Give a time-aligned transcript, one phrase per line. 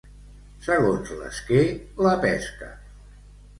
[0.67, 1.63] Segons l'esquer,
[2.09, 2.75] la pesca.